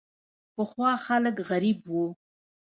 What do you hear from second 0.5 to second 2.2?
پخوا خلک غریب وو.